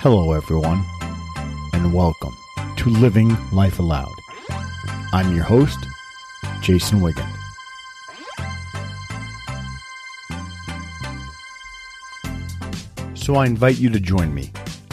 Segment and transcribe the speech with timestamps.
[0.00, 0.84] Hello, everyone,
[1.72, 2.36] and welcome
[2.76, 4.12] to Living Life Aloud.
[5.10, 5.78] I'm your host,
[6.60, 7.26] Jason Wiggin.
[13.14, 14.52] So I invite you to join me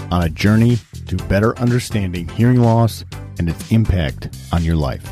[0.10, 0.78] on a journey
[1.08, 3.04] to better understanding hearing loss
[3.40, 5.06] and its impact on your life.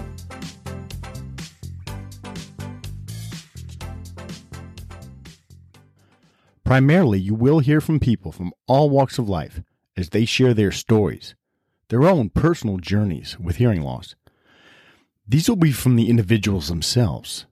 [6.63, 9.61] Primarily, you will hear from people from all walks of life
[9.97, 11.35] as they share their stories,
[11.89, 14.15] their own personal journeys with hearing loss.
[15.27, 17.45] These will be from the individuals themselves,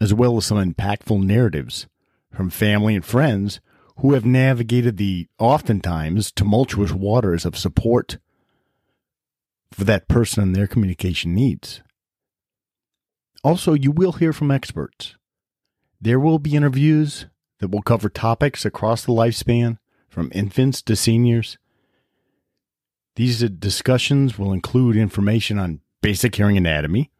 [0.00, 1.86] as well as some impactful narratives
[2.32, 3.60] from family and friends
[3.98, 8.18] who have navigated the oftentimes tumultuous waters of support
[9.72, 11.82] for that person and their communication needs.
[13.42, 15.16] Also, you will hear from experts.
[16.00, 17.26] There will be interviews
[17.60, 19.78] that will cover topics across the lifespan,
[20.08, 21.58] from infants to seniors.
[23.16, 27.10] These discussions will include information on basic hearing anatomy,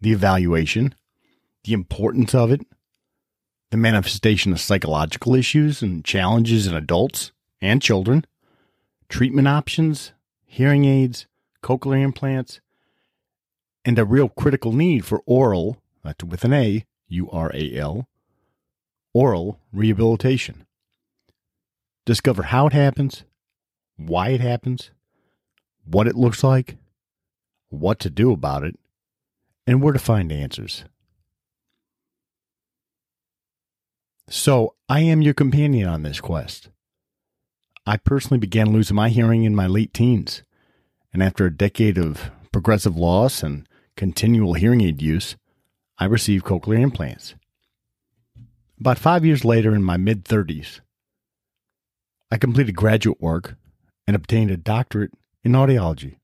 [0.00, 0.96] the evaluation,
[1.62, 2.60] the importance of it,
[3.70, 8.26] the manifestation of psychological issues and challenges in adults and children,
[9.08, 10.12] treatment options,
[10.44, 11.26] hearing aids,
[11.62, 12.60] cochlear implants,
[13.84, 18.08] and a real critical need for aural, that's with an A, U R A L,
[19.14, 20.66] aural rehabilitation.
[22.04, 23.22] Discover how it happens,
[23.96, 24.90] why it happens,
[25.84, 26.76] what it looks like,
[27.68, 28.78] what to do about it,
[29.66, 30.84] and where to find answers.
[34.28, 36.70] So, I am your companion on this quest.
[37.86, 40.42] I personally began losing my hearing in my late teens,
[41.12, 45.36] and after a decade of progressive loss and continual hearing aid use,
[45.98, 47.34] I received cochlear implants.
[48.80, 50.80] About five years later, in my mid 30s,
[52.30, 53.56] I completed graduate work
[54.06, 55.12] and obtained a doctorate
[55.44, 56.16] in audiology.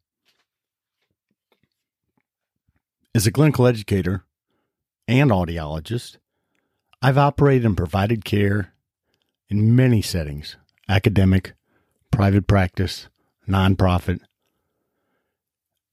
[3.15, 4.25] As a clinical educator
[5.07, 6.17] and audiologist,
[7.03, 8.73] I've operated and provided care
[9.49, 10.57] in many settings
[10.89, 11.53] academic,
[12.11, 13.09] private practice,
[13.49, 14.21] nonprofit.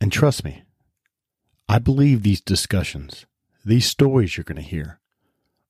[0.02, 0.64] And trust me,
[1.70, 3.26] I believe these discussions,
[3.64, 5.00] these stories you're going to hear,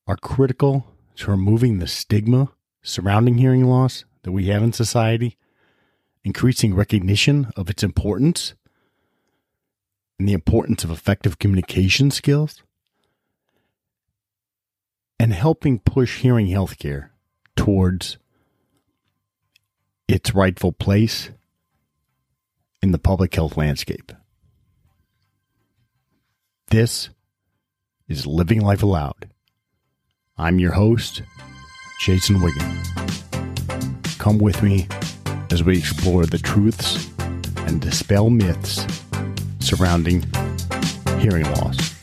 [0.07, 2.50] are critical to removing the stigma
[2.81, 5.38] surrounding hearing loss that we have in society,
[6.27, 8.53] increasing recognition of its importance
[10.19, 12.63] and the importance of effective communication skills,
[15.17, 17.11] and helping push hearing healthcare
[17.55, 18.17] towards
[20.09, 21.29] its rightful place
[22.81, 24.11] in the public health landscape.
[26.71, 27.09] This
[28.09, 29.29] is Living Life Aloud.
[30.37, 31.21] I'm your host,
[32.01, 32.83] Jason Wiggin.
[34.17, 34.89] Come with me
[35.57, 37.12] as we explore the truths
[37.66, 38.85] and dispel myths
[39.59, 40.23] surrounding
[41.19, 41.97] hearing loss.